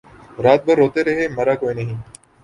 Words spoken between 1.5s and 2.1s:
کوئی نہیں